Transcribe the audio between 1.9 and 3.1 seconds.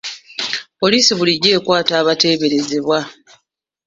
abateeberezebwa.